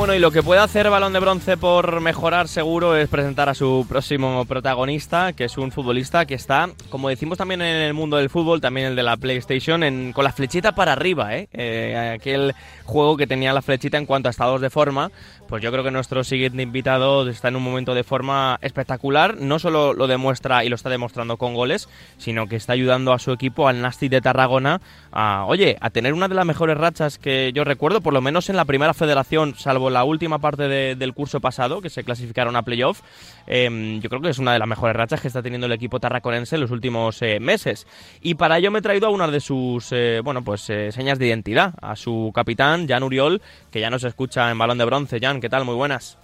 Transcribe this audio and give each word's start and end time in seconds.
Bueno, 0.00 0.14
y 0.14 0.18
lo 0.18 0.30
que 0.30 0.42
puede 0.42 0.62
hacer 0.62 0.88
Balón 0.88 1.12
de 1.12 1.18
Bronce 1.18 1.58
por 1.58 2.00
mejorar 2.00 2.48
seguro 2.48 2.96
es 2.96 3.06
presentar 3.06 3.50
a 3.50 3.54
su 3.54 3.84
próximo 3.86 4.46
protagonista, 4.46 5.34
que 5.34 5.44
es 5.44 5.58
un 5.58 5.72
futbolista 5.72 6.24
que 6.24 6.32
está, 6.32 6.70
como 6.88 7.10
decimos 7.10 7.36
también 7.36 7.60
en 7.60 7.82
el 7.82 7.92
mundo 7.92 8.16
del 8.16 8.30
fútbol, 8.30 8.62
también 8.62 8.86
el 8.86 8.96
de 8.96 9.02
la 9.02 9.18
PlayStation, 9.18 9.82
en, 9.82 10.14
con 10.14 10.24
la 10.24 10.32
flechita 10.32 10.72
para 10.72 10.92
arriba, 10.92 11.36
¿eh? 11.36 11.50
¿eh? 11.52 12.14
Aquel 12.18 12.54
juego 12.86 13.18
que 13.18 13.26
tenía 13.26 13.52
la 13.52 13.60
flechita 13.60 13.98
en 13.98 14.06
cuanto 14.06 14.28
a 14.28 14.30
estados 14.30 14.62
de 14.62 14.70
forma, 14.70 15.10
pues 15.50 15.62
yo 15.62 15.70
creo 15.70 15.84
que 15.84 15.90
nuestro 15.90 16.24
siguiente 16.24 16.62
invitado 16.62 17.28
está 17.28 17.48
en 17.48 17.56
un 17.56 17.62
momento 17.62 17.92
de 17.92 18.02
forma 18.02 18.58
espectacular, 18.62 19.36
no 19.36 19.58
solo 19.58 19.92
lo 19.92 20.06
demuestra 20.06 20.64
y 20.64 20.70
lo 20.70 20.76
está 20.76 20.88
demostrando 20.88 21.36
con 21.36 21.54
goles, 21.54 21.90
sino 22.16 22.46
que 22.46 22.56
está 22.56 22.72
ayudando 22.72 23.12
a 23.12 23.18
su 23.18 23.32
equipo, 23.32 23.68
al 23.68 23.82
Nasty 23.82 24.08
de 24.08 24.22
Tarragona, 24.22 24.80
a, 25.12 25.44
oye, 25.46 25.76
a 25.80 25.90
tener 25.90 26.14
una 26.14 26.28
de 26.28 26.36
las 26.36 26.46
mejores 26.46 26.78
rachas 26.78 27.18
que 27.18 27.52
yo 27.52 27.64
recuerdo, 27.64 28.00
por 28.00 28.14
lo 28.14 28.22
menos 28.22 28.48
en 28.48 28.56
la 28.56 28.64
primera 28.64 28.94
federación, 28.94 29.56
salvo 29.56 29.89
la 29.92 30.04
última 30.04 30.38
parte 30.38 30.68
del 30.68 31.14
curso 31.14 31.40
pasado, 31.40 31.80
que 31.80 31.90
se 31.90 32.04
clasificaron 32.04 32.56
a 32.56 32.62
playoff, 32.62 33.00
em, 33.46 34.00
yo 34.00 34.08
creo 34.08 34.20
que 34.20 34.30
es 34.30 34.38
una 34.38 34.52
de 34.52 34.58
las 34.58 34.68
mejores 34.68 34.96
rachas 34.96 35.20
que 35.20 35.28
está 35.28 35.42
teniendo 35.42 35.66
el 35.66 35.72
equipo 35.72 36.00
tarraconense 36.00 36.56
en 36.56 36.62
los 36.62 36.70
últimos 36.70 37.20
eh, 37.22 37.40
meses. 37.40 37.86
Y 38.20 38.34
para 38.34 38.58
ello 38.58 38.70
me 38.70 38.80
he 38.80 38.82
traído 38.82 39.06
a 39.06 39.10
una 39.10 39.28
de 39.28 39.40
sus, 39.40 39.92
eh, 39.92 40.20
bueno, 40.22 40.42
pues 40.42 40.68
eh, 40.70 40.92
señas 40.92 41.18
de 41.18 41.26
identidad, 41.26 41.74
a 41.80 41.96
su 41.96 42.30
capitán, 42.34 42.88
Jan 42.88 43.02
Uriol, 43.02 43.42
que 43.70 43.80
ya 43.80 43.90
nos 43.90 44.04
escucha 44.04 44.50
en 44.50 44.58
Balón 44.58 44.78
de 44.78 44.84
Bronce. 44.84 45.18
Jan, 45.20 45.40
¿qué 45.40 45.48
tal? 45.48 45.64
Muy 45.64 45.74
buenas. 45.74 46.18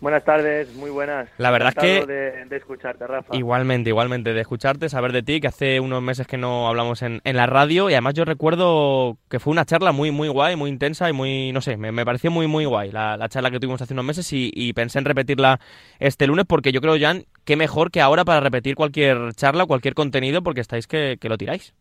Buenas 0.00 0.24
tardes, 0.24 0.74
muy 0.74 0.90
buenas. 0.90 1.28
La 1.38 1.50
verdad 1.50 1.72
es 1.76 1.82
que... 1.82 2.06
De, 2.06 2.56
escucharte, 2.56 3.06
Rafa. 3.06 3.34
Igualmente, 3.34 3.90
igualmente, 3.90 4.34
de 4.34 4.40
escucharte, 4.40 4.88
saber 4.88 5.12
de 5.12 5.22
ti, 5.22 5.40
que 5.40 5.48
hace 5.48 5.80
unos 5.80 6.02
meses 6.02 6.26
que 6.26 6.36
no 6.36 6.68
hablamos 6.68 7.02
en, 7.02 7.20
en, 7.24 7.36
la 7.36 7.46
radio 7.46 7.88
y 7.88 7.94
además 7.94 8.14
yo 8.14 8.24
recuerdo 8.24 9.16
que 9.28 9.40
fue 9.40 9.52
una 9.52 9.64
charla 9.64 9.92
muy, 9.92 10.10
muy 10.10 10.28
guay, 10.28 10.54
muy 10.56 10.70
intensa 10.70 11.08
y 11.08 11.12
muy, 11.12 11.52
no 11.52 11.60
sé, 11.60 11.76
me, 11.76 11.92
me 11.92 12.04
pareció 12.04 12.30
muy, 12.30 12.46
muy 12.46 12.66
guay 12.66 12.90
la, 12.92 13.16
la, 13.16 13.28
charla 13.28 13.50
que 13.50 13.58
tuvimos 13.58 13.80
hace 13.80 13.94
unos 13.94 14.04
meses 14.04 14.30
y, 14.32 14.50
y, 14.54 14.72
pensé 14.74 14.98
en 14.98 15.06
repetirla 15.06 15.60
este 15.98 16.26
lunes 16.26 16.44
porque 16.46 16.72
yo 16.72 16.80
creo, 16.80 16.98
Jan, 16.98 17.24
qué 17.44 17.56
mejor 17.56 17.90
que 17.90 18.00
ahora 18.00 18.24
para 18.24 18.40
repetir 18.40 18.74
cualquier 18.74 19.32
charla, 19.34 19.66
cualquier 19.66 19.94
contenido 19.94 20.42
porque 20.42 20.60
estáis 20.60 20.86
que, 20.86 21.16
que 21.20 21.28
lo 21.28 21.38
tiráis. 21.38 21.74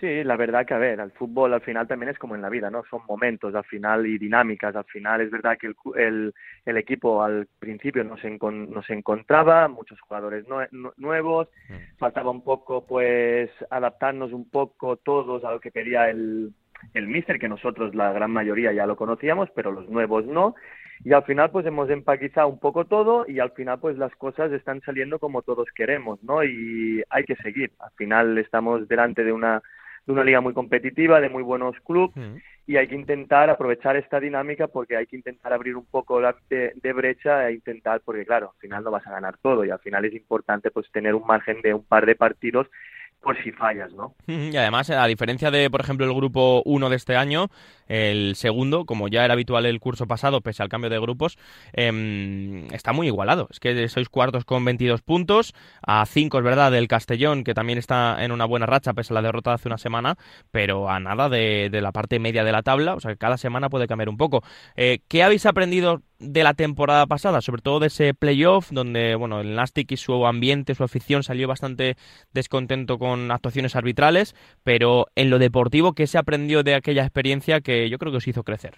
Sí, 0.00 0.22
la 0.22 0.36
verdad 0.36 0.64
que, 0.64 0.74
a 0.74 0.78
ver, 0.78 1.00
el 1.00 1.10
fútbol 1.10 1.52
al 1.54 1.60
final 1.60 1.88
también 1.88 2.10
es 2.10 2.18
como 2.18 2.36
en 2.36 2.42
la 2.42 2.48
vida, 2.48 2.70
¿no? 2.70 2.84
Son 2.88 3.00
momentos 3.08 3.52
al 3.56 3.64
final 3.64 4.06
y 4.06 4.16
dinámicas. 4.16 4.76
Al 4.76 4.84
final 4.84 5.20
es 5.20 5.30
verdad 5.30 5.58
que 5.58 5.66
el, 5.66 5.76
el, 5.96 6.34
el 6.64 6.76
equipo 6.76 7.20
al 7.20 7.48
principio 7.58 8.04
no 8.04 8.16
se, 8.16 8.28
encon, 8.28 8.70
no 8.70 8.80
se 8.84 8.94
encontraba, 8.94 9.66
muchos 9.66 10.00
jugadores 10.00 10.46
nue 10.46 10.68
nuevos, 10.98 11.48
mm. 11.68 11.98
faltaba 11.98 12.30
un 12.30 12.44
poco, 12.44 12.86
pues, 12.86 13.50
adaptarnos 13.70 14.32
un 14.32 14.48
poco 14.48 14.98
todos 14.98 15.44
a 15.44 15.50
lo 15.50 15.58
que 15.58 15.72
quería 15.72 16.08
el, 16.08 16.52
el 16.94 17.08
míster, 17.08 17.40
que 17.40 17.48
nosotros 17.48 17.92
la 17.96 18.12
gran 18.12 18.30
mayoría 18.30 18.72
ya 18.72 18.86
lo 18.86 18.94
conocíamos, 18.94 19.50
pero 19.50 19.72
los 19.72 19.88
nuevos 19.88 20.24
no. 20.26 20.54
Y 21.04 21.12
al 21.12 21.24
final, 21.24 21.50
pues, 21.50 21.66
hemos 21.66 21.90
empaquizado 21.90 22.46
un 22.46 22.60
poco 22.60 22.84
todo 22.84 23.24
y 23.26 23.40
al 23.40 23.50
final, 23.50 23.80
pues, 23.80 23.98
las 23.98 24.14
cosas 24.14 24.52
están 24.52 24.80
saliendo 24.82 25.18
como 25.18 25.42
todos 25.42 25.66
queremos, 25.74 26.22
¿no? 26.22 26.44
Y 26.44 27.02
hay 27.10 27.24
que 27.24 27.34
seguir. 27.36 27.72
Al 27.80 27.90
final 27.96 28.38
estamos 28.38 28.86
delante 28.86 29.24
de 29.24 29.32
una 29.32 29.60
de 30.08 30.12
una 30.14 30.24
liga 30.24 30.40
muy 30.40 30.54
competitiva, 30.54 31.20
de 31.20 31.28
muy 31.28 31.42
buenos 31.42 31.76
clubes, 31.84 32.16
mm. 32.16 32.36
y 32.66 32.76
hay 32.78 32.88
que 32.88 32.94
intentar 32.94 33.50
aprovechar 33.50 33.94
esta 33.96 34.18
dinámica 34.18 34.66
porque 34.66 34.96
hay 34.96 35.06
que 35.06 35.16
intentar 35.16 35.52
abrir 35.52 35.76
un 35.76 35.84
poco 35.84 36.18
la, 36.18 36.34
de, 36.48 36.72
de, 36.74 36.92
brecha 36.94 37.46
e 37.46 37.52
intentar, 37.52 38.00
porque 38.02 38.24
claro, 38.24 38.52
al 38.54 38.58
final 38.58 38.84
no 38.84 38.90
vas 38.90 39.06
a 39.06 39.10
ganar 39.10 39.36
todo 39.36 39.66
y 39.66 39.70
al 39.70 39.80
final 39.80 40.06
es 40.06 40.14
importante 40.14 40.70
pues 40.70 40.90
tener 40.90 41.14
un 41.14 41.26
margen 41.26 41.60
de 41.60 41.74
un 41.74 41.84
par 41.84 42.06
de 42.06 42.16
partidos 42.16 42.68
por 43.20 43.42
si 43.42 43.52
fallas, 43.52 43.92
¿no? 43.92 44.14
Y 44.26 44.56
además, 44.56 44.90
a 44.90 45.06
diferencia 45.06 45.50
de, 45.50 45.70
por 45.70 45.80
ejemplo, 45.80 46.06
el 46.06 46.14
grupo 46.14 46.62
1 46.64 46.88
de 46.88 46.96
este 46.96 47.16
año, 47.16 47.48
el 47.86 48.36
segundo, 48.36 48.84
como 48.84 49.08
ya 49.08 49.24
era 49.24 49.34
habitual 49.34 49.66
el 49.66 49.80
curso 49.80 50.06
pasado, 50.06 50.40
pese 50.40 50.62
al 50.62 50.68
cambio 50.68 50.90
de 50.90 50.98
grupos, 51.00 51.38
eh, 51.72 52.66
está 52.72 52.92
muy 52.92 53.06
igualado. 53.06 53.48
Es 53.50 53.60
que 53.60 53.88
sois 53.88 54.08
cuartos 54.08 54.44
con 54.44 54.64
22 54.64 55.02
puntos, 55.02 55.54
a 55.86 56.04
5 56.06 56.38
es 56.38 56.44
verdad 56.44 56.70
del 56.70 56.88
Castellón, 56.88 57.44
que 57.44 57.54
también 57.54 57.78
está 57.78 58.22
en 58.24 58.32
una 58.32 58.44
buena 58.44 58.66
racha, 58.66 58.94
pese 58.94 59.12
a 59.12 59.16
la 59.16 59.22
derrota 59.22 59.50
de 59.50 59.54
hace 59.54 59.68
una 59.68 59.78
semana, 59.78 60.16
pero 60.50 60.88
a 60.90 61.00
nada 61.00 61.28
de, 61.28 61.68
de 61.70 61.80
la 61.80 61.92
parte 61.92 62.18
media 62.18 62.44
de 62.44 62.52
la 62.52 62.62
tabla, 62.62 62.94
o 62.94 63.00
sea 63.00 63.12
que 63.12 63.18
cada 63.18 63.36
semana 63.36 63.68
puede 63.68 63.86
cambiar 63.86 64.08
un 64.08 64.16
poco. 64.16 64.42
Eh, 64.76 65.00
¿Qué 65.08 65.22
habéis 65.22 65.46
aprendido 65.46 66.02
de 66.18 66.42
la 66.42 66.54
temporada 66.54 67.06
pasada, 67.06 67.40
sobre 67.40 67.62
todo 67.62 67.80
de 67.80 67.86
ese 67.88 68.14
playoff 68.14 68.70
donde 68.70 69.14
bueno, 69.14 69.40
el 69.40 69.54
Nastic 69.54 69.92
y 69.92 69.96
su 69.96 70.26
ambiente, 70.26 70.74
su 70.74 70.84
afición 70.84 71.22
salió 71.22 71.46
bastante 71.48 71.96
descontento 72.32 72.98
con 72.98 73.30
actuaciones 73.30 73.76
arbitrales, 73.76 74.34
pero 74.64 75.06
en 75.14 75.30
lo 75.30 75.38
deportivo, 75.38 75.92
¿qué 75.92 76.06
se 76.06 76.18
aprendió 76.18 76.62
de 76.62 76.74
aquella 76.74 77.02
experiencia 77.02 77.60
que 77.60 77.88
yo 77.88 77.98
creo 77.98 78.12
que 78.12 78.18
os 78.18 78.28
hizo 78.28 78.42
crecer? 78.42 78.74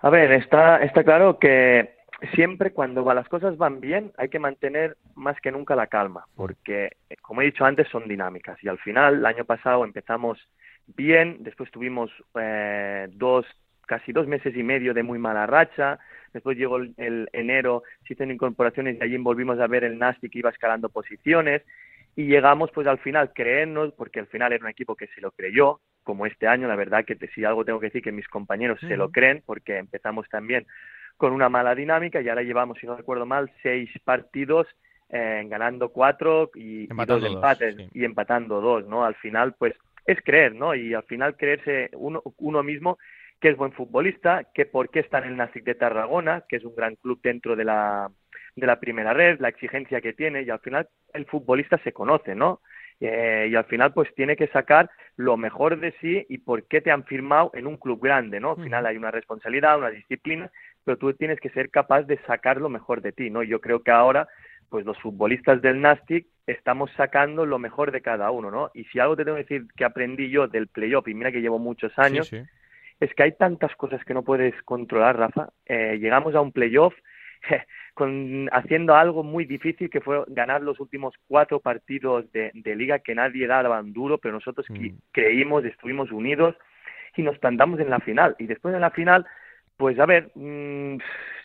A 0.00 0.10
ver, 0.10 0.32
está, 0.32 0.82
está 0.82 1.02
claro 1.02 1.38
que 1.38 1.94
siempre 2.34 2.72
cuando 2.72 3.02
las 3.14 3.28
cosas 3.28 3.56
van 3.56 3.80
bien 3.80 4.12
hay 4.18 4.28
que 4.28 4.38
mantener 4.38 4.96
más 5.14 5.40
que 5.40 5.50
nunca 5.50 5.74
la 5.76 5.86
calma, 5.86 6.26
porque 6.36 6.90
como 7.22 7.42
he 7.42 7.46
dicho 7.46 7.64
antes 7.64 7.88
son 7.88 8.08
dinámicas 8.08 8.62
y 8.62 8.68
al 8.68 8.78
final 8.78 9.16
el 9.16 9.26
año 9.26 9.44
pasado 9.44 9.84
empezamos 9.84 10.38
bien, 10.86 11.38
después 11.40 11.70
tuvimos 11.70 12.10
eh, 12.38 13.08
dos, 13.12 13.46
casi 13.86 14.12
dos 14.12 14.26
meses 14.26 14.56
y 14.56 14.62
medio 14.62 14.94
de 14.94 15.02
muy 15.02 15.18
mala 15.18 15.46
racha. 15.46 15.98
Después 16.32 16.56
llegó 16.56 16.78
el, 16.78 16.94
el 16.96 17.28
enero, 17.32 17.82
se 18.06 18.14
hicieron 18.14 18.34
incorporaciones 18.34 18.96
y 18.98 19.04
allí 19.04 19.16
volvimos 19.18 19.58
a 19.60 19.66
ver 19.66 19.84
el 19.84 19.98
Nasty 19.98 20.28
que 20.28 20.40
iba 20.40 20.50
escalando 20.50 20.88
posiciones. 20.88 21.62
Y 22.16 22.26
llegamos 22.26 22.70
pues 22.72 22.86
al 22.86 22.98
final 22.98 23.32
creernos, 23.32 23.92
porque 23.94 24.20
al 24.20 24.26
final 24.28 24.52
era 24.52 24.64
un 24.64 24.70
equipo 24.70 24.94
que 24.94 25.08
se 25.08 25.20
lo 25.20 25.32
creyó, 25.32 25.80
como 26.04 26.26
este 26.26 26.46
año, 26.46 26.68
la 26.68 26.76
verdad 26.76 27.04
que 27.04 27.16
si 27.34 27.44
algo 27.44 27.64
tengo 27.64 27.80
que 27.80 27.86
decir 27.86 28.02
que 28.02 28.12
mis 28.12 28.28
compañeros 28.28 28.80
uh 28.82 28.86
-huh. 28.86 28.88
se 28.88 28.96
lo 28.96 29.10
creen, 29.10 29.42
porque 29.44 29.78
empezamos 29.78 30.28
también 30.28 30.66
con 31.16 31.32
una 31.32 31.48
mala 31.48 31.74
dinámica 31.74 32.20
y 32.20 32.28
ahora 32.28 32.42
llevamos, 32.42 32.78
si 32.78 32.86
no 32.86 32.96
recuerdo 32.96 33.26
mal, 33.26 33.50
seis 33.62 33.90
partidos 34.04 34.66
eh, 35.08 35.44
ganando 35.46 35.88
cuatro 35.90 36.50
y, 36.54 36.84
y 36.84 37.06
dos 37.06 37.24
empates 37.24 37.76
sí. 37.76 37.88
y 37.94 38.04
empatando 38.04 38.60
dos, 38.60 38.86
¿no? 38.86 39.04
Al 39.04 39.14
final, 39.16 39.54
pues 39.58 39.74
es 40.06 40.20
creer, 40.22 40.54
¿no? 40.54 40.74
Y 40.74 40.92
al 40.94 41.04
final 41.04 41.36
creerse 41.36 41.90
uno, 41.94 42.22
uno 42.38 42.62
mismo 42.62 42.98
que 43.40 43.50
es 43.50 43.56
buen 43.56 43.72
futbolista, 43.72 44.44
que 44.54 44.66
por 44.66 44.88
qué 44.90 45.00
está 45.00 45.18
en 45.18 45.24
el 45.24 45.36
Nastic 45.36 45.64
de 45.64 45.74
Tarragona, 45.74 46.44
que 46.48 46.56
es 46.56 46.64
un 46.64 46.74
gran 46.74 46.96
club 46.96 47.20
dentro 47.22 47.56
de 47.56 47.64
la, 47.64 48.10
de 48.56 48.66
la 48.66 48.80
primera 48.80 49.12
red, 49.12 49.40
la 49.40 49.48
exigencia 49.48 50.00
que 50.00 50.12
tiene, 50.12 50.42
y 50.42 50.50
al 50.50 50.60
final 50.60 50.88
el 51.12 51.26
futbolista 51.26 51.78
se 51.78 51.92
conoce, 51.92 52.34
¿no? 52.34 52.60
Eh, 53.00 53.48
y 53.50 53.56
al 53.56 53.64
final 53.64 53.92
pues 53.92 54.14
tiene 54.14 54.36
que 54.36 54.46
sacar 54.48 54.88
lo 55.16 55.36
mejor 55.36 55.78
de 55.80 55.92
sí 56.00 56.24
y 56.28 56.38
por 56.38 56.66
qué 56.68 56.80
te 56.80 56.92
han 56.92 57.04
firmado 57.04 57.50
en 57.54 57.66
un 57.66 57.76
club 57.76 58.00
grande, 58.00 58.38
¿no? 58.40 58.52
Al 58.52 58.62
final 58.62 58.86
hay 58.86 58.96
una 58.96 59.10
responsabilidad, 59.10 59.78
una 59.78 59.90
disciplina, 59.90 60.50
pero 60.84 60.96
tú 60.96 61.12
tienes 61.12 61.40
que 61.40 61.50
ser 61.50 61.70
capaz 61.70 62.02
de 62.04 62.18
sacar 62.26 62.58
lo 62.58 62.68
mejor 62.68 63.02
de 63.02 63.12
ti, 63.12 63.30
¿no? 63.30 63.42
Y 63.42 63.48
yo 63.48 63.60
creo 63.60 63.82
que 63.82 63.90
ahora 63.90 64.28
pues 64.70 64.86
los 64.86 64.98
futbolistas 65.00 65.60
del 65.60 65.80
Nastic 65.80 66.26
estamos 66.46 66.90
sacando 66.96 67.46
lo 67.46 67.58
mejor 67.58 67.92
de 67.92 68.00
cada 68.00 68.30
uno, 68.30 68.50
¿no? 68.50 68.70
Y 68.74 68.84
si 68.84 68.98
algo 68.98 69.16
te 69.16 69.24
tengo 69.24 69.36
que 69.36 69.42
decir 69.42 69.66
que 69.76 69.84
aprendí 69.84 70.30
yo 70.30 70.48
del 70.48 70.68
playoff, 70.68 71.06
y 71.08 71.14
mira 71.14 71.30
que 71.30 71.40
llevo 71.40 71.58
muchos 71.58 71.96
años, 71.98 72.28
sí, 72.28 72.38
sí 72.38 72.48
es 73.04 73.14
que 73.14 73.22
hay 73.22 73.32
tantas 73.32 73.74
cosas 73.76 74.04
que 74.04 74.14
no 74.14 74.22
puedes 74.22 74.54
controlar, 74.62 75.16
Rafa. 75.18 75.50
Eh, 75.66 75.98
llegamos 76.00 76.34
a 76.34 76.40
un 76.40 76.52
playoff 76.52 76.94
con, 77.94 78.48
haciendo 78.52 78.94
algo 78.94 79.22
muy 79.22 79.44
difícil 79.44 79.90
que 79.90 80.00
fue 80.00 80.24
ganar 80.28 80.62
los 80.62 80.80
últimos 80.80 81.14
cuatro 81.28 81.60
partidos 81.60 82.30
de, 82.32 82.50
de 82.54 82.76
liga 82.76 82.98
que 83.00 83.14
nadie 83.14 83.46
daba 83.46 83.82
duro, 83.82 84.18
pero 84.18 84.34
nosotros 84.34 84.66
mm. 84.68 84.88
creímos, 85.12 85.64
estuvimos 85.64 86.10
unidos 86.10 86.56
y 87.16 87.22
nos 87.22 87.38
plantamos 87.38 87.80
en 87.80 87.90
la 87.90 88.00
final. 88.00 88.36
Y 88.38 88.46
después 88.46 88.74
en 88.74 88.80
la 88.80 88.90
final, 88.90 89.26
pues 89.76 89.98
a 89.98 90.06
ver, 90.06 90.30
mmm, 90.34 90.96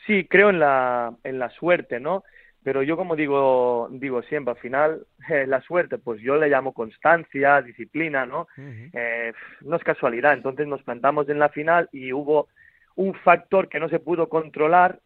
sí, 0.06 0.26
creo 0.30 0.50
en 0.50 0.60
la, 0.60 1.14
en 1.24 1.40
la 1.40 1.50
suerte, 1.50 2.00
¿no? 2.00 2.24
Pero 2.64 2.84
yo 2.84 2.98
como 2.98 3.16
digo 3.16 3.88
digo 3.92 4.22
siempre 4.24 4.54
al 4.54 4.60
final 4.60 5.06
eh, 5.30 5.46
la 5.48 5.62
suerte 5.62 5.98
pues 5.98 6.22
yo 6.22 6.36
le 6.36 6.50
llamo 6.50 6.74
constancia 6.74 7.62
disciplina 7.62 8.26
no 8.26 8.42
uh 8.58 8.62
-huh. 8.62 8.90
eh, 8.94 9.34
no 9.62 9.76
es 9.76 9.84
casualidad 9.84 10.34
entonces 10.34 10.68
nos 10.68 10.84
plantamos 10.84 11.30
en 11.30 11.40
la 11.40 11.50
final 11.50 11.90
y 11.92 12.12
hubo 12.14 12.48
un 12.96 13.14
factor 13.14 13.70
que 13.70 13.80
no 13.80 13.90
se 13.90 14.00
pudo 14.00 14.28
controlar 14.28 15.00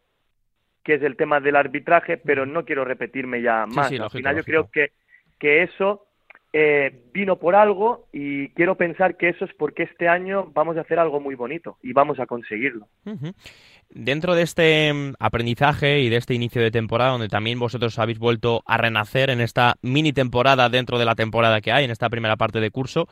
que 0.84 0.96
es 0.96 1.04
el 1.04 1.16
tema 1.16 1.40
del 1.40 1.56
arbitraje 1.56 2.18
pero 2.18 2.46
no 2.46 2.66
quiero 2.66 2.86
repetirme 2.86 3.42
ya 3.42 3.66
más 3.66 3.90
sí, 3.90 3.98
sí, 3.98 4.02
al 4.02 4.10
final 4.10 4.36
lógico. 4.36 4.52
yo 4.52 4.52
creo 4.52 4.72
que 4.72 4.94
que 5.40 5.64
eso 5.64 6.06
eh, 6.56 7.02
vino 7.12 7.38
por 7.38 7.56
algo 7.56 8.08
y 8.14 8.50
quiero 8.50 8.76
pensar 8.76 9.18
que 9.18 9.30
eso 9.30 9.44
es 9.44 9.54
porque 9.56 9.84
este 9.84 10.08
año 10.08 10.52
vamos 10.54 10.78
a 10.78 10.82
hacer 10.82 11.00
algo 11.00 11.20
muy 11.20 11.34
bonito 11.34 11.78
y 11.82 11.94
vamos 11.94 12.20
a 12.20 12.28
conseguirlo. 12.28 12.88
Uh 13.06 13.14
-huh. 13.14 13.34
Dentro 13.96 14.34
de 14.34 14.42
este 14.42 14.92
mm, 14.92 15.14
aprendizaje 15.20 16.02
y 16.02 16.10
de 16.10 16.18
este 16.18 16.34
inicio 16.34 16.62
de 16.62 16.72
temporada, 16.72 17.12
donde 17.12 17.28
también 17.28 17.60
vosotros 17.60 18.00
habéis 18.00 18.18
vuelto 18.18 18.64
a 18.66 18.78
renacer 18.78 19.30
en 19.30 19.40
esta 19.40 19.76
mini 19.84 20.12
temporada 20.14 20.68
dentro 20.70 20.98
de 20.98 21.06
la 21.06 21.14
temporada 21.14 21.62
que 21.62 21.72
hay, 21.72 21.86
en 21.86 21.92
esta 21.92 22.10
primera 22.10 22.36
parte 22.36 22.60
de 22.60 22.72
curso, 22.72 23.08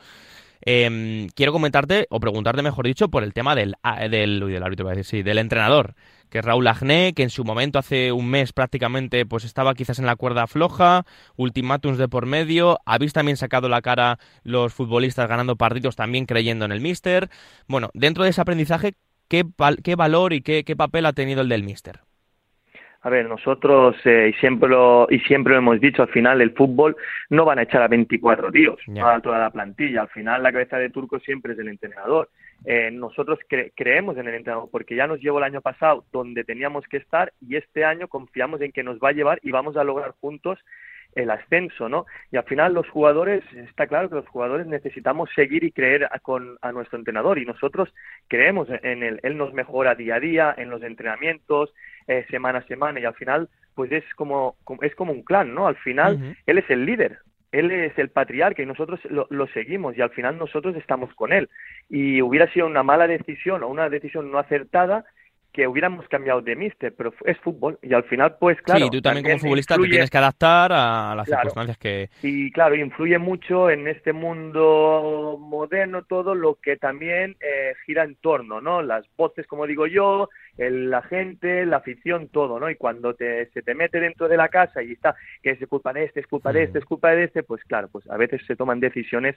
eh, 0.64 1.28
quiero 1.34 1.52
comentarte, 1.52 2.06
o 2.10 2.20
preguntarte 2.20 2.62
mejor 2.62 2.86
dicho, 2.86 3.08
por 3.08 3.22
el 3.22 3.32
tema 3.32 3.54
del, 3.54 3.74
ah, 3.82 4.08
del, 4.08 4.42
uy, 4.42 4.52
del 4.52 4.62
árbitro, 4.62 4.90
sí, 5.04 5.22
del 5.22 5.38
entrenador, 5.38 5.94
que 6.30 6.38
es 6.38 6.44
Raúl 6.44 6.66
Agné, 6.66 7.12
que 7.14 7.22
en 7.22 7.30
su 7.30 7.44
momento 7.44 7.78
hace 7.78 8.10
un 8.10 8.28
mes 8.28 8.52
prácticamente 8.52 9.26
pues 9.26 9.44
estaba 9.44 9.74
quizás 9.74 9.98
en 9.98 10.06
la 10.06 10.16
cuerda 10.16 10.46
floja, 10.46 11.04
ultimátums 11.36 11.98
de 11.98 12.08
por 12.08 12.26
medio, 12.26 12.80
habéis 12.86 13.12
también 13.12 13.36
sacado 13.36 13.68
la 13.68 13.82
cara 13.82 14.18
los 14.42 14.72
futbolistas 14.72 15.28
ganando 15.28 15.56
partidos 15.56 15.94
también 15.94 16.26
creyendo 16.26 16.64
en 16.64 16.72
el 16.72 16.80
míster. 16.80 17.28
Bueno, 17.68 17.90
dentro 17.94 18.24
de 18.24 18.30
ese 18.30 18.40
aprendizaje, 18.40 18.94
¿qué, 19.32 19.44
qué 19.82 19.96
valor 19.96 20.34
y 20.34 20.42
qué, 20.42 20.62
qué 20.62 20.76
papel 20.76 21.06
ha 21.06 21.14
tenido 21.14 21.40
el 21.40 21.48
del 21.48 21.62
Mister? 21.62 22.00
A 23.04 23.10
ver, 23.10 23.28
nosotros, 23.28 23.96
eh, 24.04 24.30
y, 24.32 24.38
siempre 24.38 24.68
lo, 24.68 25.08
y 25.10 25.18
siempre 25.20 25.54
lo 25.54 25.58
hemos 25.58 25.80
dicho, 25.80 26.02
al 26.02 26.08
final 26.08 26.40
el 26.40 26.52
fútbol 26.52 26.94
no 27.30 27.44
van 27.44 27.58
a 27.58 27.62
echar 27.62 27.82
a 27.82 27.88
24 27.88 28.52
tíos, 28.52 28.78
a 29.02 29.18
toda 29.20 29.38
la 29.38 29.50
plantilla. 29.50 30.02
Al 30.02 30.08
final 30.10 30.42
la 30.42 30.52
cabeza 30.52 30.76
de 30.76 30.90
Turco 30.90 31.18
siempre 31.18 31.54
es 31.54 31.58
el 31.58 31.68
entrenador. 31.68 32.28
Eh, 32.64 32.90
nosotros 32.92 33.40
creemos 33.74 34.16
en 34.18 34.28
el 34.28 34.34
entrenador 34.34 34.68
porque 34.70 34.94
ya 34.94 35.08
nos 35.08 35.18
llevó 35.18 35.38
el 35.38 35.44
año 35.44 35.60
pasado 35.60 36.04
donde 36.12 36.44
teníamos 36.44 36.86
que 36.86 36.98
estar 36.98 37.32
y 37.40 37.56
este 37.56 37.84
año 37.84 38.06
confiamos 38.06 38.60
en 38.60 38.70
que 38.70 38.84
nos 38.84 38.98
va 38.98 39.08
a 39.08 39.12
llevar 39.12 39.40
y 39.42 39.50
vamos 39.50 39.76
a 39.76 39.82
lograr 39.82 40.12
juntos 40.20 40.60
el 41.14 41.30
ascenso, 41.30 41.88
¿no? 41.88 42.06
Y 42.30 42.36
al 42.36 42.44
final 42.44 42.74
los 42.74 42.88
jugadores, 42.88 43.42
está 43.52 43.86
claro 43.86 44.08
que 44.08 44.16
los 44.16 44.28
jugadores 44.28 44.66
necesitamos 44.66 45.30
seguir 45.34 45.64
y 45.64 45.72
creer 45.72 46.04
a, 46.04 46.18
con, 46.18 46.58
a 46.62 46.72
nuestro 46.72 46.98
entrenador 46.98 47.38
y 47.38 47.44
nosotros 47.44 47.92
creemos 48.28 48.68
en 48.82 49.02
él, 49.02 49.20
él 49.22 49.36
nos 49.36 49.52
mejora 49.52 49.94
día 49.94 50.16
a 50.16 50.20
día 50.20 50.54
en 50.56 50.70
los 50.70 50.82
entrenamientos, 50.82 51.72
eh, 52.06 52.24
semana 52.30 52.60
a 52.60 52.66
semana 52.66 53.00
y 53.00 53.04
al 53.04 53.14
final 53.14 53.48
pues 53.74 53.92
es 53.92 54.04
como, 54.16 54.56
es 54.82 54.94
como 54.94 55.12
un 55.12 55.22
clan, 55.22 55.54
¿no? 55.54 55.66
Al 55.66 55.76
final 55.76 56.36
él 56.46 56.58
es 56.58 56.68
el 56.68 56.84
líder, 56.84 57.18
él 57.52 57.70
es 57.70 57.96
el 57.98 58.10
patriarca 58.10 58.62
y 58.62 58.66
nosotros 58.66 59.00
lo, 59.08 59.26
lo, 59.30 59.46
seguimos 59.48 59.96
y 59.96 60.02
al 60.02 60.10
final 60.10 60.38
nosotros 60.38 60.76
estamos 60.76 61.12
con 61.14 61.32
él. 61.32 61.48
Y 61.88 62.20
hubiera 62.20 62.50
sido 62.52 62.66
una 62.66 62.82
mala 62.82 63.06
decisión 63.06 63.62
o 63.62 63.68
una 63.68 63.88
decisión 63.88 64.30
no 64.30 64.38
acertada 64.38 65.04
que 65.52 65.66
hubiéramos 65.66 66.08
cambiado 66.08 66.40
de 66.40 66.56
mister, 66.56 66.94
pero 66.96 67.12
es 67.24 67.38
fútbol 67.38 67.78
y 67.82 67.92
al 67.92 68.04
final, 68.04 68.36
pues 68.40 68.60
claro. 68.62 68.86
Sí, 68.86 68.90
tú 68.90 69.02
también, 69.02 69.24
como 69.24 69.38
futbolista 69.38 69.76
te 69.76 69.88
tienes 69.88 70.10
que 70.10 70.18
adaptar 70.18 70.72
a 70.72 71.14
las 71.14 71.28
circunstancias 71.28 71.78
que. 71.78 72.08
Y 72.22 72.50
claro, 72.52 72.74
influye 72.74 73.18
mucho 73.18 73.70
en 73.70 73.86
este 73.86 74.12
mundo 74.12 75.36
moderno 75.38 76.04
todo 76.04 76.34
lo 76.34 76.54
que 76.54 76.76
también 76.76 77.36
eh, 77.40 77.74
gira 77.84 78.04
en 78.04 78.16
torno, 78.16 78.60
¿no? 78.60 78.82
Las 78.82 79.04
voces, 79.16 79.46
como 79.46 79.66
digo 79.66 79.86
yo, 79.86 80.28
el, 80.58 80.90
la 80.90 81.02
gente, 81.02 81.64
la 81.66 81.78
afición, 81.78 82.28
todo, 82.28 82.60
¿no? 82.60 82.70
Y 82.70 82.76
cuando 82.76 83.14
te, 83.14 83.46
se 83.50 83.62
te 83.62 83.74
mete 83.74 84.00
dentro 84.00 84.28
de 84.28 84.36
la 84.36 84.48
casa 84.48 84.82
y 84.82 84.92
está 84.92 85.14
que 85.42 85.50
es 85.50 85.66
culpa 85.66 85.92
de 85.92 86.04
este, 86.04 86.20
es 86.20 86.26
culpa 86.26 86.52
de 86.52 86.64
este, 86.64 86.78
es 86.78 86.84
culpa 86.84 87.10
de 87.10 87.24
este, 87.24 87.42
pues 87.42 87.62
claro, 87.64 87.88
pues 87.88 88.08
a 88.10 88.16
veces 88.16 88.42
se 88.46 88.56
toman 88.56 88.80
decisiones 88.80 89.36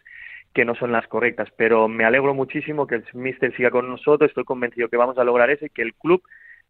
que 0.53 0.65
no 0.65 0.75
son 0.75 0.91
las 0.91 1.07
correctas. 1.07 1.49
Pero 1.57 1.87
me 1.87 2.05
alegro 2.05 2.33
muchísimo 2.33 2.87
que 2.87 2.95
el 2.95 3.05
mister 3.13 3.55
siga 3.55 3.71
con 3.71 3.87
nosotros, 3.87 4.29
estoy 4.29 4.43
convencido 4.43 4.89
que 4.89 4.97
vamos 4.97 5.17
a 5.17 5.23
lograr 5.23 5.49
eso 5.49 5.65
y 5.65 5.69
que 5.69 5.81
el 5.81 5.93
club 5.93 6.21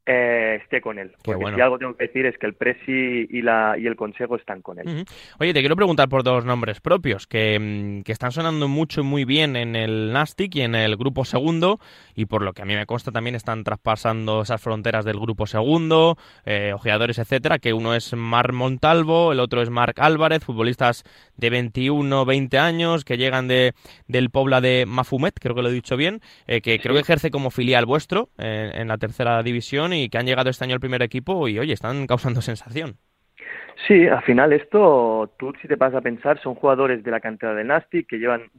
eh, 0.07 0.60
esté 0.62 0.81
con 0.81 1.00
él. 1.00 1.13
Porque 1.24 1.46
si 1.56 1.62
algo 1.62 1.80
tengo 1.80 1.96
que 1.96 2.06
decir 2.06 2.28
es 2.28 2.38
que 2.38 2.46
el 2.46 2.54
Presi 2.54 3.28
y, 3.28 3.42
la, 3.42 3.75
y 3.75 3.88
el 3.88 3.96
Consejo 3.96 4.36
están 4.36 4.62
con 4.62 4.78
él. 4.78 5.06
Oye, 5.40 5.52
te 5.52 5.62
quiero 5.62 5.75
preguntar 5.75 6.10
por 6.10 6.22
dos 6.22 6.46
nombres 6.46 6.80
propios 6.80 7.25
que, 7.25 7.57
mm, 7.60 8.04
que, 8.04 8.12
están 8.12 8.31
sonando 8.31 8.68
mucho 8.68 9.02
y 9.02 9.04
muy 9.04 9.25
bien 9.25 9.56
en 9.56 9.75
el 9.75 10.13
Nastic 10.13 10.56
y 10.56 10.62
en 10.62 10.75
el 10.75 10.96
Grupo 10.96 11.25
Segundo 11.25 11.80
y 12.13 12.25
por 12.28 12.44
lo 12.44 12.54
que 12.54 12.62
a 12.62 12.66
mí 12.66 12.75
me 12.75 12.86
consta 12.86 13.12
también 13.12 13.36
están 13.36 13.63
traspasando 13.63 14.44
esas 14.44 14.62
fronteras 14.62 15.06
del 15.06 15.19
Grupo 15.19 15.48
Segundo, 15.48 16.18
eh, 16.46 16.72
ojeadores, 16.74 17.18
etcétera, 17.18 17.57
que 17.57 17.74
uno 17.74 17.96
es 17.96 18.13
Mar 18.13 18.54
Montalvo, 18.54 19.31
el 19.31 19.40
otro 19.40 19.63
es 19.63 19.72
Marc 19.72 20.00
Álvarez, 20.00 20.44
futbolistas 20.44 21.04
de 21.36 21.50
21, 21.50 22.25
20 22.25 22.60
años 22.60 23.06
que 23.06 23.18
llegan 23.18 23.48
de, 23.48 23.74
del 24.07 24.30
Pobla 24.30 24.62
de 24.62 24.86
Mafumet, 24.88 25.40
creo 25.40 25.56
que 25.56 25.63
lo 25.63 25.69
he 25.69 25.74
dicho 25.74 25.98
bien, 25.98 26.22
eh, 26.46 26.62
que 26.62 26.80
creo 26.80 26.94
que 26.94 27.02
ejerce 27.02 27.31
como 27.31 27.50
filial 27.50 27.88
vuestro 27.88 28.30
en 28.38 28.88
la 28.88 28.98
tercera 28.98 29.42
división 29.42 29.94
y 29.95 30.09
que 30.09 30.18
han 30.18 30.25
llegado 30.25 30.50
este 30.50 30.63
año 30.63 30.74
al 30.75 30.80
primer 30.80 31.01
equipo 31.01 31.47
y, 31.47 31.59
oye, 31.59 31.74
están 31.74 32.07
causando 32.07 32.42
sensación. 32.42 33.00
Sí, 33.88 34.07
al 34.07 34.24
final 34.24 34.53
esto, 34.53 35.33
tú 35.38 35.53
si 35.62 35.68
te 35.68 35.75
vas 35.75 35.94
a 35.94 36.01
pensar, 36.01 36.39
son 36.39 36.56
jugadores 36.56 37.03
de 37.03 37.12
la 37.12 37.19
cantera 37.19 37.53
de 37.53 37.63
Nasti 37.63 38.06
que 38.06 38.18
llevan 38.18 38.50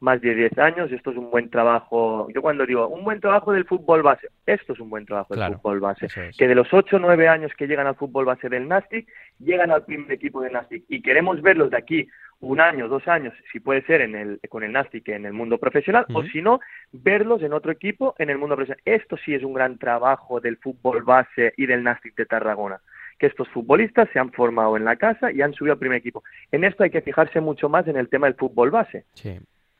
más 0.00 0.20
de 0.20 0.34
10 0.34 0.58
años, 0.58 0.90
esto 0.90 1.10
es 1.10 1.16
un 1.16 1.30
buen 1.30 1.50
trabajo, 1.50 2.26
yo 2.34 2.42
cuando 2.42 2.66
digo 2.66 2.88
un 2.88 3.04
buen 3.04 3.20
trabajo 3.20 3.52
del 3.52 3.64
fútbol 3.64 4.02
base, 4.02 4.28
esto 4.46 4.72
es 4.72 4.80
un 4.80 4.90
buen 4.90 5.06
trabajo 5.06 5.34
del 5.34 5.54
fútbol 5.54 5.80
base, 5.80 6.08
que 6.36 6.48
de 6.48 6.54
los 6.54 6.72
8 6.72 6.96
o 6.96 6.98
9 6.98 7.28
años 7.28 7.52
que 7.56 7.66
llegan 7.66 7.86
al 7.86 7.94
fútbol 7.94 8.24
base 8.24 8.48
del 8.48 8.66
Nastic, 8.66 9.08
llegan 9.38 9.70
al 9.70 9.84
primer 9.84 10.10
equipo 10.10 10.40
del 10.40 10.52
Nastic 10.52 10.84
y 10.88 11.00
queremos 11.00 11.40
verlos 11.42 11.70
de 11.70 11.76
aquí 11.76 12.08
un 12.40 12.60
año, 12.60 12.88
dos 12.88 13.06
años, 13.06 13.34
si 13.52 13.60
puede 13.60 13.82
ser 13.82 14.00
en 14.00 14.14
el, 14.14 14.40
con 14.48 14.64
el 14.64 14.72
Nastic 14.72 15.08
en 15.08 15.26
el 15.26 15.34
mundo 15.34 15.58
profesional, 15.58 16.06
o 16.14 16.22
si 16.24 16.40
no, 16.40 16.60
verlos 16.92 17.42
en 17.42 17.52
otro 17.52 17.70
equipo 17.70 18.14
en 18.18 18.30
el 18.30 18.38
mundo 18.38 18.56
profesional. 18.56 18.82
Esto 18.86 19.16
sí 19.18 19.34
es 19.34 19.44
un 19.44 19.52
gran 19.52 19.78
trabajo 19.78 20.40
del 20.40 20.56
fútbol 20.56 21.02
base 21.02 21.52
y 21.58 21.66
del 21.66 21.84
Nastic 21.84 22.16
de 22.16 22.24
Tarragona, 22.24 22.80
que 23.20 23.26
estos 23.26 23.48
futbolistas 23.50 24.08
se 24.12 24.18
han 24.18 24.32
formado 24.32 24.78
en 24.78 24.84
la 24.86 24.96
casa 24.96 25.30
y 25.30 25.42
han 25.42 25.52
subido 25.52 25.74
al 25.74 25.78
primer 25.78 25.98
equipo. 25.98 26.24
En 26.50 26.64
esto 26.64 26.82
hay 26.82 26.90
que 26.90 27.02
fijarse 27.02 27.40
mucho 27.40 27.68
más 27.68 27.86
en 27.86 27.96
el 27.96 28.08
tema 28.08 28.26
del 28.26 28.34
fútbol 28.34 28.70
base. 28.70 29.04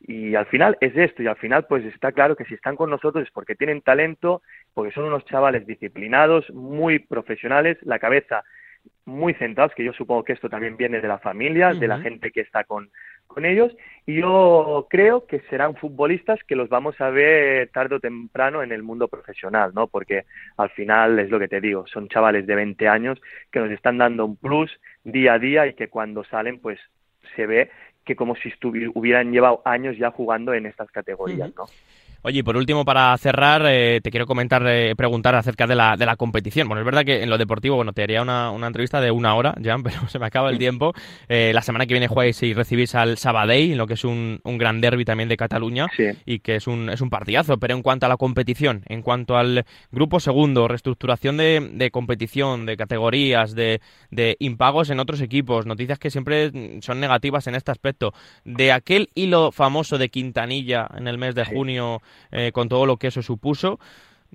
Y 0.02 0.34
al 0.34 0.46
final 0.46 0.76
es 0.80 0.94
esto, 0.96 1.22
y 1.22 1.26
al 1.26 1.36
final 1.36 1.66
pues 1.66 1.84
está 1.86 2.12
claro 2.12 2.36
que 2.36 2.44
si 2.44 2.54
están 2.54 2.76
con 2.76 2.90
nosotros 2.90 3.24
es 3.24 3.30
porque 3.32 3.54
tienen 3.54 3.80
talento, 3.80 4.42
porque 4.74 4.92
son 4.92 5.04
unos 5.04 5.24
chavales 5.24 5.66
disciplinados, 5.66 6.50
muy 6.52 6.98
profesionales, 6.98 7.78
la 7.82 7.98
cabeza 7.98 8.44
muy 9.06 9.32
centrados, 9.34 9.74
que 9.74 9.84
yo 9.84 9.92
supongo 9.94 10.24
que 10.24 10.34
esto 10.34 10.50
también 10.50 10.76
viene 10.76 11.00
de 11.00 11.08
la 11.08 11.18
familia, 11.18 11.72
de 11.72 11.88
la 11.88 11.98
gente 11.98 12.30
que 12.30 12.42
está 12.42 12.64
con, 12.64 12.90
con 13.26 13.46
ellos, 13.46 13.74
yo 14.14 14.86
creo 14.88 15.26
que 15.26 15.40
serán 15.50 15.76
futbolistas 15.76 16.38
que 16.44 16.56
los 16.56 16.68
vamos 16.68 17.00
a 17.00 17.10
ver 17.10 17.70
tarde 17.70 17.96
o 17.96 18.00
temprano 18.00 18.62
en 18.62 18.72
el 18.72 18.82
mundo 18.82 19.08
profesional, 19.08 19.72
¿no? 19.74 19.86
Porque 19.86 20.24
al 20.56 20.70
final 20.70 21.18
es 21.18 21.30
lo 21.30 21.38
que 21.38 21.48
te 21.48 21.60
digo, 21.60 21.86
son 21.86 22.08
chavales 22.08 22.46
de 22.46 22.54
20 22.54 22.88
años 22.88 23.20
que 23.50 23.60
nos 23.60 23.70
están 23.70 23.98
dando 23.98 24.24
un 24.24 24.36
plus 24.36 24.70
día 25.04 25.34
a 25.34 25.38
día 25.38 25.66
y 25.66 25.74
que 25.74 25.88
cuando 25.88 26.24
salen, 26.24 26.60
pues 26.60 26.78
se 27.36 27.46
ve 27.46 27.70
que 28.04 28.16
como 28.16 28.34
si 28.36 28.52
hubieran 28.94 29.32
llevado 29.32 29.62
años 29.64 29.96
ya 29.98 30.10
jugando 30.10 30.54
en 30.54 30.66
estas 30.66 30.90
categorías, 30.90 31.52
¿no? 31.56 31.66
Oye, 32.22 32.44
por 32.44 32.54
último, 32.58 32.84
para 32.84 33.16
cerrar, 33.16 33.64
eh, 33.66 34.00
te 34.02 34.10
quiero 34.10 34.26
comentar, 34.26 34.62
eh, 34.66 34.94
preguntar 34.94 35.34
acerca 35.34 35.66
de 35.66 35.74
la, 35.74 35.96
de 35.96 36.04
la 36.04 36.16
competición. 36.16 36.68
Bueno, 36.68 36.82
es 36.82 36.84
verdad 36.84 37.02
que 37.02 37.22
en 37.22 37.30
lo 37.30 37.38
deportivo, 37.38 37.76
bueno, 37.76 37.94
te 37.94 38.02
haría 38.02 38.20
una, 38.20 38.50
una 38.50 38.66
entrevista 38.66 39.00
de 39.00 39.10
una 39.10 39.34
hora, 39.34 39.54
ya, 39.58 39.78
pero 39.82 40.06
se 40.06 40.18
me 40.18 40.26
acaba 40.26 40.50
el 40.50 40.58
tiempo. 40.58 40.92
Eh, 41.30 41.52
la 41.54 41.62
semana 41.62 41.86
que 41.86 41.94
viene 41.94 42.08
jugáis 42.08 42.42
y 42.42 42.52
recibís 42.52 42.94
al 42.94 43.16
Sabadell, 43.16 43.74
lo 43.74 43.86
que 43.86 43.94
es 43.94 44.04
un, 44.04 44.38
un 44.44 44.58
gran 44.58 44.82
derby 44.82 45.06
también 45.06 45.30
de 45.30 45.38
Cataluña, 45.38 45.86
y 46.26 46.40
que 46.40 46.56
es 46.56 46.66
un, 46.66 46.90
es 46.90 47.00
un 47.00 47.08
partidazo. 47.08 47.56
Pero 47.56 47.74
en 47.74 47.82
cuanto 47.82 48.04
a 48.04 48.10
la 48.10 48.18
competición, 48.18 48.82
en 48.88 49.00
cuanto 49.00 49.38
al 49.38 49.64
grupo 49.90 50.20
segundo, 50.20 50.68
reestructuración 50.68 51.38
de, 51.38 51.70
de 51.72 51.90
competición, 51.90 52.66
de 52.66 52.76
categorías, 52.76 53.54
de, 53.54 53.80
de 54.10 54.36
impagos 54.40 54.90
en 54.90 55.00
otros 55.00 55.22
equipos, 55.22 55.64
noticias 55.64 55.98
que 55.98 56.10
siempre 56.10 56.52
son 56.82 57.00
negativas 57.00 57.46
en 57.46 57.54
este 57.54 57.70
aspecto. 57.70 58.12
De 58.44 58.72
aquel 58.72 59.08
hilo 59.14 59.52
famoso 59.52 59.96
de 59.96 60.10
Quintanilla 60.10 60.86
en 60.94 61.08
el 61.08 61.16
mes 61.16 61.34
de 61.34 61.46
junio 61.46 62.02
eh, 62.30 62.52
con 62.52 62.68
todo 62.68 62.86
lo 62.86 62.96
que 62.96 63.08
eso 63.08 63.22
supuso. 63.22 63.78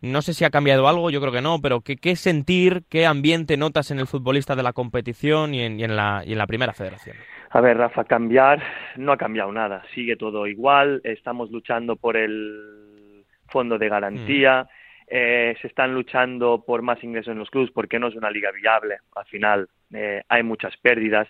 No 0.02 0.22
sé 0.22 0.34
si 0.34 0.44
ha 0.44 0.50
cambiado 0.50 0.88
algo, 0.88 1.10
yo 1.10 1.22
creo 1.22 1.32
que 1.32 1.42
no, 1.42 1.60
pero 1.62 1.82
¿qué, 1.82 1.96
qué 1.96 2.16
sentir, 2.16 2.84
qué 2.90 3.06
ambiente 3.06 3.56
notas 3.56 3.92
en 3.92 4.00
el 4.00 4.08
futbolista 4.08 4.56
de 4.56 4.64
la 4.64 4.74
competición 4.74 5.54
y 5.54 5.62
en, 5.62 5.80
y 5.80 5.86
en, 5.86 5.96
la, 5.96 6.22
y 6.26 6.34
en 6.34 6.38
la 6.38 6.48
primera 6.48 6.74
federación? 6.74 7.16
A 7.52 7.62
ver, 7.62 7.78
Rafa, 7.78 8.04
cambiar 8.04 8.62
no 8.98 9.14
ha 9.14 9.18
cambiado 9.18 9.52
nada, 9.54 9.84
sigue 9.94 10.18
todo 10.18 10.48
igual, 10.48 11.00
estamos 11.06 11.50
luchando 11.52 11.96
por 11.96 12.18
el 12.18 13.24
fondo 13.48 13.78
de 13.78 13.88
garantía, 13.88 14.64
mm. 14.64 14.68
eh, 15.08 15.56
se 15.62 15.68
están 15.68 15.94
luchando 15.94 16.66
por 16.66 16.82
más 16.82 17.02
ingresos 17.02 17.32
en 17.32 17.40
los 17.40 17.50
clubes 17.50 17.72
porque 17.72 17.98
no 17.98 18.10
es 18.10 18.16
una 18.16 18.30
liga 18.30 18.52
viable, 18.52 18.98
al 19.16 19.26
final 19.26 19.70
eh, 19.94 20.24
hay 20.28 20.44
muchas 20.44 20.76
pérdidas. 20.78 21.30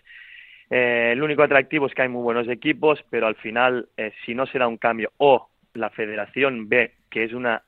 Eh, 0.70 1.12
el 1.14 1.22
único 1.22 1.44
atractivo 1.44 1.86
es 1.86 1.94
que 1.94 2.02
hay 2.02 2.10
muy 2.10 2.24
buenos 2.24 2.48
equipos, 2.48 3.00
pero 3.10 3.28
al 3.28 3.36
final, 3.36 3.88
eh, 3.98 4.12
si 4.25 4.34
no 4.34 4.48
se 4.48 4.58
da 4.58 4.68
un 4.68 4.78
cambio 4.78 5.12
o 5.18 5.50
la 5.75 5.89
federación 5.89 6.67
ve 6.70 6.94
que 7.10 7.24
es 7.24 7.34
una 7.34 7.63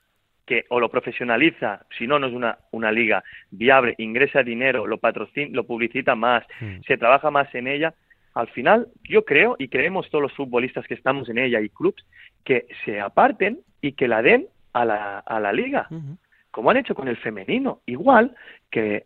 que 0.46 0.66
o 0.70 0.80
lo 0.80 0.90
profesionaliza, 0.90 1.86
si 1.98 2.08
no, 2.08 2.20
no 2.20 2.28
es 2.28 2.34
una, 2.34 2.58
una 2.72 2.90
liga 2.90 3.22
viable, 3.52 3.96
ingresa 3.98 4.44
dinero, 4.44 4.88
lo 4.88 4.98
patrocina, 4.98 5.50
lo 5.52 5.66
publicita 5.66 6.16
más, 6.16 6.46
mm. 6.62 6.84
se 6.88 6.98
trabaja 6.98 7.30
más 7.30 7.54
en 7.54 7.68
ella, 7.68 7.94
al 8.34 8.48
final 8.50 8.88
yo 9.04 9.26
creo 9.26 9.56
y 9.60 9.68
creemos 9.68 10.10
todos 10.10 10.22
los 10.22 10.34
futbolistas 10.34 10.88
que 10.88 10.94
estamos 10.94 11.28
en 11.28 11.40
ella 11.40 11.60
y 11.60 11.70
clubs 11.70 12.06
que 12.46 12.66
se 12.86 13.02
aparten 13.02 13.60
y 13.82 13.92
que 13.92 14.08
la 14.08 14.22
den 14.22 14.48
a 14.74 14.86
la, 14.86 15.20
a 15.20 15.40
la 15.40 15.52
liga, 15.52 15.90
como 16.52 16.70
han 16.70 16.78
hecho 16.78 16.96
con 16.96 17.08
el 17.08 17.18
femenino, 17.18 17.82
igual 17.86 18.36
que 18.72 19.06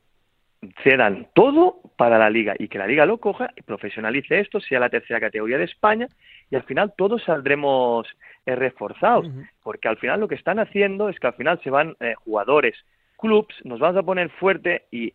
cedan 0.83 1.27
todo 1.33 1.81
para 1.97 2.19
la 2.19 2.29
liga 2.29 2.53
y 2.57 2.67
que 2.67 2.77
la 2.77 2.87
liga 2.87 3.05
lo 3.05 3.17
coja 3.17 3.51
y 3.55 3.61
profesionalice 3.61 4.39
esto, 4.39 4.59
sea 4.59 4.79
la 4.79 4.89
tercera 4.89 5.19
categoría 5.19 5.57
de 5.57 5.63
España 5.65 6.07
y 6.49 6.55
al 6.55 6.63
final 6.63 6.93
todos 6.95 7.23
saldremos 7.23 8.07
eh, 8.45 8.55
reforzados, 8.55 9.27
porque 9.63 9.87
al 9.87 9.97
final 9.97 10.19
lo 10.19 10.27
que 10.27 10.35
están 10.35 10.59
haciendo 10.59 11.09
es 11.09 11.19
que 11.19 11.27
al 11.27 11.33
final 11.33 11.59
se 11.63 11.69
van 11.69 11.95
eh, 11.99 12.13
jugadores, 12.15 12.75
clubs, 13.17 13.55
nos 13.63 13.79
vamos 13.79 13.97
a 13.97 14.03
poner 14.03 14.29
fuerte 14.29 14.85
y 14.91 15.13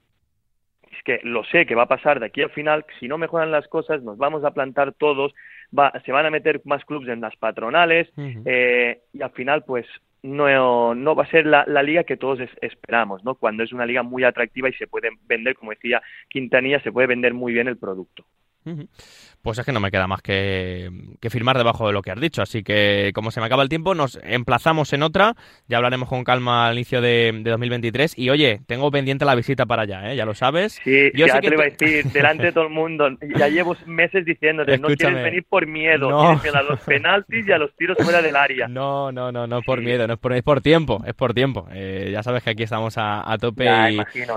es 0.91 1.03
que 1.05 1.21
lo 1.23 1.45
sé 1.45 1.67
que 1.67 1.75
va 1.75 1.83
a 1.83 1.89
pasar 1.89 2.19
de 2.19 2.27
aquí 2.27 2.43
al 2.43 2.51
final, 2.51 2.85
si 2.99 3.07
no 3.07 3.19
mejoran 3.19 3.51
las 3.51 3.69
cosas 3.69 4.03
nos 4.03 4.19
vamos 4.19 4.45
a 4.45 4.53
plantar 4.53 4.93
todos, 4.95 5.33
va, 5.77 5.93
se 6.05 6.13
van 6.13 6.27
a 6.27 6.31
meter 6.31 6.61
más 6.65 6.85
clubs 6.85 7.09
en 7.09 7.21
las 7.21 7.37
patronales 7.37 8.09
eh, 8.17 9.01
y 9.13 9.23
al 9.23 9.31
final 9.31 9.65
pues 9.65 9.87
no, 10.23 10.95
no 10.95 11.15
va 11.15 11.25
a 11.25 11.31
ser 11.31 11.47
la, 11.47 11.65
la 11.67 11.83
liga 11.83 12.05
que 12.05 12.17
todos 12.17 12.41
esperamos, 12.61 13.25
¿no? 13.25 13.37
Cuando 13.37 13.63
es 13.63 13.73
una 13.73 13.87
liga 13.87 14.03
muy 14.03 14.25
atractiva 14.25 14.69
y 14.69 14.73
se 14.75 14.87
puede 14.87 15.11
vender, 15.27 15.55
como 15.55 15.71
decía 15.71 16.03
Quintanilla, 16.29 16.81
se 16.81 16.93
puede 16.93 17.07
vender 17.07 17.33
muy 17.35 17.53
bien 17.53 17.69
el 17.69 17.77
producto. 17.77 18.25
Pues 19.43 19.59
es 19.59 19.65
que 19.65 19.71
no 19.71 19.79
me 19.79 19.93
queda 19.93 20.09
más 20.09 20.23
que, 20.23 20.91
firmar 21.31 21.57
debajo 21.57 21.87
de 21.87 21.93
lo 21.93 22.03
que 22.03 22.11
has 22.11 22.21
dicho. 22.21 22.43
Así 22.43 22.65
que, 22.65 23.13
como 23.15 23.31
se 23.31 23.39
me 23.41 23.47
acaba 23.47 23.63
el 23.63 23.69
tiempo, 23.69 23.95
nos 23.95 24.19
emplazamos 24.25 24.93
en 24.93 25.05
otra. 25.05 25.35
Ya 25.69 25.77
hablaremos 25.77 26.09
con 26.09 26.25
calma 26.25 26.67
al 26.67 26.75
inicio 26.75 27.01
de, 27.01 27.33
2023. 27.45 28.19
Y 28.19 28.31
oye, 28.31 28.61
tengo 28.67 28.91
pendiente 28.91 29.25
la 29.25 29.37
visita 29.37 29.65
para 29.65 29.83
allá, 29.83 30.11
¿eh? 30.11 30.17
ya 30.17 30.25
lo 30.25 30.35
sabes. 30.35 30.81
Sí, 30.83 31.11
ya 31.15 31.41
te 31.41 31.49
lo 31.49 31.55
iba 31.55 31.65
a 31.65 31.71
decir, 31.71 32.07
delante 32.07 32.47
de 32.47 32.53
todo 32.53 32.65
el 32.65 32.71
mundo. 32.71 33.09
Ya 33.37 33.49
llevo 33.49 33.77
meses 33.87 34.25
diciéndote, 34.25 34.79
no 34.79 34.89
quieres 34.89 35.23
venir 35.23 35.45
por 35.49 35.67
miedo, 35.69 36.11
no. 36.11 36.41
quieres 36.41 36.57
a 36.57 36.63
los 36.63 36.81
penaltis 36.81 37.47
y 37.47 37.53
a 37.53 37.59
los 37.59 37.75
tiros 37.77 37.97
fuera 38.01 38.21
del 38.21 38.37
área. 38.37 38.67
No, 38.77 39.11
no, 39.11 39.33
no, 39.33 39.47
no 39.47 39.63
por 39.63 39.81
miedo, 39.81 40.07
no 40.07 40.15
es 40.15 40.19
por, 40.19 40.35
es 40.35 40.43
por 40.43 40.61
tiempo, 40.61 41.03
es 41.07 41.15
por 41.15 41.33
tiempo. 41.33 41.67
Eh, 41.73 42.11
ya 42.13 42.23
sabes 42.23 42.43
que 42.43 42.51
aquí 42.51 42.63
estamos 42.65 42.95
a, 42.99 43.37
tope. 43.41 43.67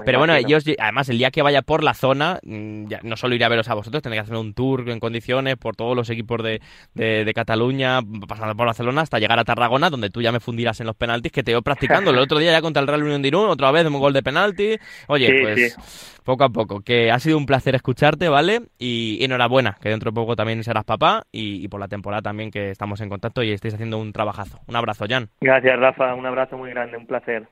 Pero 0.06 0.20
bueno, 0.20 0.40
yo, 0.40 0.60
además, 0.78 1.10
el 1.10 1.18
día 1.18 1.32
que 1.32 1.42
vaya 1.42 1.62
por 1.62 1.84
la 1.84 1.94
zona, 1.94 2.40
mm, 2.44 2.88
ya, 2.88 3.00
no 3.04 3.18
solo 3.18 3.36
iré 3.36 3.44
a 3.44 3.50
veros 3.50 3.68
a 3.70 3.74
vosotros, 3.74 4.02
tendré 4.02 4.19
que 4.20 4.24
hacer 4.26 4.38
un 4.38 4.54
tour 4.54 4.90
en 4.90 5.00
condiciones 5.00 5.58
por 5.58 5.76
todos 5.76 5.96
los 5.96 6.10
equipos 6.10 6.44
de, 6.44 6.62
de, 6.94 7.34
Cataluña, 7.34 8.00
pasando 8.28 8.56
por 8.56 8.66
Barcelona 8.68 9.02
hasta 9.02 9.20
llegar 9.20 9.40
a 9.40 9.44
Tarragona, 9.44 9.90
donde 9.90 10.10
tú 10.10 10.22
ya 10.22 10.32
me 10.32 10.40
fundirás 10.40 10.80
en 10.82 10.88
los 10.88 10.96
penaltis 10.96 11.32
que 11.32 11.44
te 11.44 11.52
veo 11.52 11.62
practicando. 11.62 12.12
El 12.12 12.20
otro 12.20 12.40
día 12.40 12.52
ya 12.52 12.62
contra 12.62 12.82
el 12.82 12.88
Real 12.88 13.04
Unión 13.04 13.22
de 13.22 13.28
Irún, 13.30 13.50
otra 13.50 13.72
vez 13.72 13.86
un 13.86 14.00
gol 14.00 14.14
de 14.14 14.24
penalti. 14.24 14.78
Oye, 15.08 15.40
pues 15.42 15.78
poco 16.24 16.44
a 16.44 16.50
poco, 16.50 16.82
que 16.82 17.12
ha 17.12 17.20
sido 17.20 17.38
un 17.38 17.46
placer 17.46 17.76
escucharte, 17.76 18.30
¿vale? 18.30 18.62
Y, 18.78 19.24
enhorabuena, 19.24 19.78
que 19.82 19.90
dentro 19.90 20.12
de 20.12 20.16
poco 20.16 20.36
también 20.36 20.64
serás 20.64 20.84
papá 20.84 21.24
y, 21.32 21.64
y, 21.64 21.68
por 21.68 21.80
la 21.80 21.88
temporada 21.88 22.22
también 22.22 22.52
que 22.52 22.70
estamos 22.70 23.02
en 23.02 23.10
contacto 23.10 23.42
y 23.42 23.52
estáis 23.52 23.74
haciendo 23.74 23.98
un 23.98 24.14
trabajazo. 24.14 24.60
Un 24.68 24.76
abrazo, 24.76 25.06
Jan. 25.10 25.30
Gracias, 25.42 25.80
Rafa. 25.80 26.14
Un 26.14 26.26
abrazo 26.26 26.58
muy 26.58 26.70
grande, 26.70 26.98
un 26.98 27.08
placer. 27.08 27.48